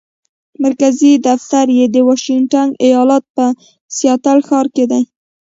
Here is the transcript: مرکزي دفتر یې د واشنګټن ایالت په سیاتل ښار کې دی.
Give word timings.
مرکزي 0.63 1.11
دفتر 1.27 1.65
یې 1.77 1.85
د 1.93 1.95
واشنګټن 2.07 2.69
ایالت 2.85 3.23
په 3.35 3.45
سیاتل 3.97 4.37
ښار 4.47 4.65
کې 4.75 4.85
دی. 4.91 5.03